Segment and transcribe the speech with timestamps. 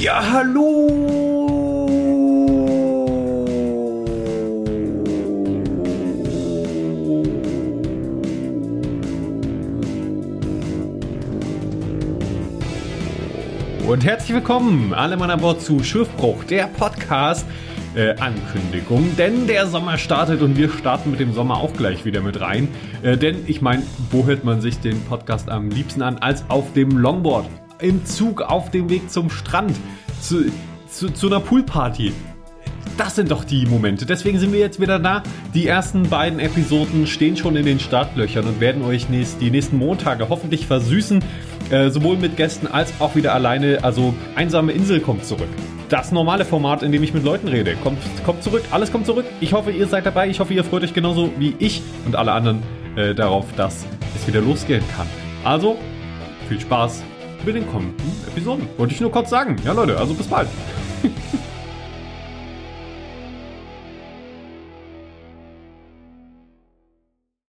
[0.00, 0.86] Ja, hallo!
[13.86, 17.44] Und herzlich willkommen alle Mann an Bord zu Schiffbruch, der Podcast
[17.94, 19.14] äh, Ankündigung.
[19.18, 22.68] Denn der Sommer startet und wir starten mit dem Sommer auch gleich wieder mit rein.
[23.02, 26.72] Äh, denn ich meine, wo hört man sich den Podcast am liebsten an als auf
[26.72, 27.44] dem Longboard?
[27.80, 29.74] Im Zug auf dem Weg zum Strand,
[30.20, 30.44] zu,
[30.88, 32.12] zu, zu einer Poolparty.
[32.98, 34.04] Das sind doch die Momente.
[34.04, 35.22] Deswegen sind wir jetzt wieder da.
[35.54, 39.78] Die ersten beiden Episoden stehen schon in den Startlöchern und werden euch nächst, die nächsten
[39.78, 41.24] Montage hoffentlich versüßen.
[41.70, 43.78] Äh, sowohl mit Gästen als auch wieder alleine.
[43.82, 45.48] Also einsame Insel kommt zurück.
[45.88, 48.64] Das normale Format, in dem ich mit Leuten rede, kommt, kommt zurück.
[48.70, 49.24] Alles kommt zurück.
[49.40, 50.28] Ich hoffe, ihr seid dabei.
[50.28, 52.62] Ich hoffe, ihr freut euch genauso wie ich und alle anderen
[52.96, 55.06] äh, darauf, dass es wieder losgehen kann.
[55.42, 55.78] Also,
[56.48, 57.02] viel Spaß
[57.44, 58.68] mit den kommenden Episoden.
[58.76, 59.56] Wollte ich nur kurz sagen.
[59.64, 60.48] Ja, Leute, also bis bald.